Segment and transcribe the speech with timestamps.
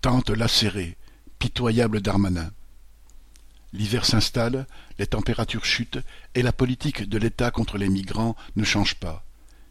[0.00, 0.96] Tente lacérée,
[1.38, 2.50] pitoyable Darmanin.
[3.74, 4.66] L'hiver s'installe,
[4.98, 5.98] les températures chutent
[6.34, 9.26] et la politique de l'État contre les migrants ne change pas.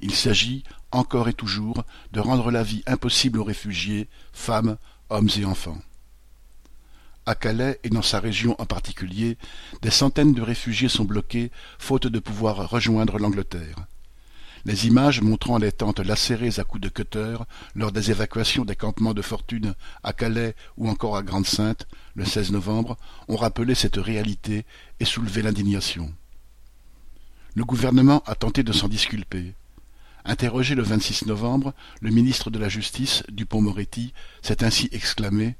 [0.00, 0.62] Il s'agit,
[0.92, 4.76] encore et toujours, de rendre la vie impossible aux réfugiés, femmes,
[5.10, 5.82] hommes et enfants.
[7.26, 9.36] À Calais et dans sa région en particulier,
[9.80, 11.50] des centaines de réfugiés sont bloqués
[11.80, 13.86] faute de pouvoir rejoindre l'Angleterre.
[14.64, 17.36] Les images montrant les tentes lacérées à coups de cutter
[17.74, 19.74] lors des évacuations des campements de fortune
[20.04, 22.96] à Calais ou encore à Grande-Sainte, le 16 novembre,
[23.26, 24.64] ont rappelé cette réalité
[25.00, 26.12] et soulevé l'indignation.
[27.54, 29.54] Le gouvernement a tenté de s'en disculper.
[30.24, 35.56] Interrogé le 26 novembre, le ministre de la Justice, Dupont-Moretti, s'est ainsi exclamé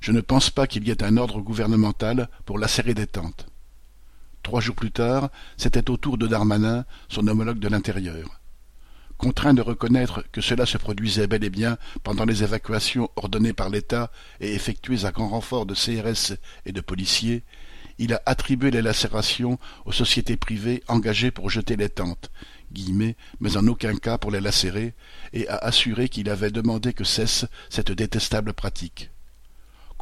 [0.00, 3.51] Je ne pense pas qu'il y ait un ordre gouvernemental pour lacérer des tentes.
[4.42, 8.40] Trois jours plus tard, c'était au tour de Darmanin, son homologue de l'Intérieur.
[9.16, 13.70] Contraint de reconnaître que cela se produisait bel et bien pendant les évacuations ordonnées par
[13.70, 14.10] l'État
[14.40, 17.44] et effectuées à grand renfort de CRS et de policiers,
[17.98, 22.32] il a attribué les lacérations aux sociétés privées engagées pour jeter les tentes,
[22.72, 24.94] guillemets, mais en aucun cas pour les lacérer,
[25.32, 29.10] et a assuré qu'il avait demandé que cesse cette détestable pratique.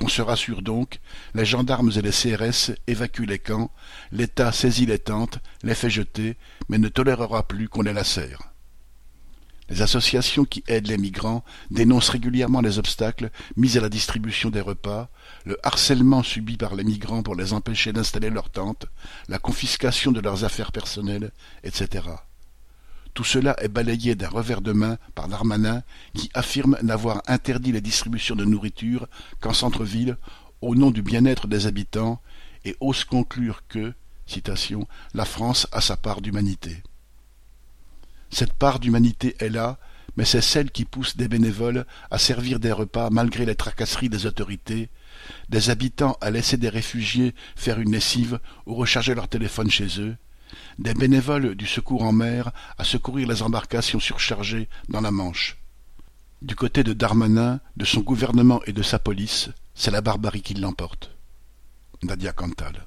[0.00, 0.98] Qu'on se rassure donc,
[1.34, 3.70] les gendarmes et les CRS évacuent les camps,
[4.12, 6.38] l'État saisit les tentes, les fait jeter,
[6.70, 8.54] mais ne tolérera plus qu'on les lacère.
[9.68, 14.62] Les associations qui aident les migrants dénoncent régulièrement les obstacles mis à la distribution des
[14.62, 15.10] repas,
[15.44, 18.86] le harcèlement subi par les migrants pour les empêcher d'installer leurs tentes,
[19.28, 21.30] la confiscation de leurs affaires personnelles,
[21.62, 22.04] etc.
[23.14, 25.82] Tout cela est balayé d'un revers de main par Darmanin,
[26.14, 29.08] qui affirme n'avoir interdit les distributions de nourriture
[29.40, 30.16] qu'en centre-ville,
[30.60, 32.20] au nom du bien-être des habitants,
[32.64, 33.94] et ose conclure que,
[35.14, 36.84] la France a sa part d'humanité.
[38.30, 39.78] Cette part d'humanité est là,
[40.16, 44.26] mais c'est celle qui pousse des bénévoles à servir des repas malgré les tracasseries des
[44.26, 44.88] autorités,
[45.48, 50.16] des habitants à laisser des réfugiés faire une lessive ou recharger leur téléphone chez eux,
[50.78, 55.58] des bénévoles du secours en mer à secourir les embarcations surchargées dans la Manche.
[56.42, 60.54] Du côté de Darmanin, de son gouvernement et de sa police, c'est la barbarie qui
[60.54, 61.10] l'emporte.
[62.02, 62.86] Nadia Cantal.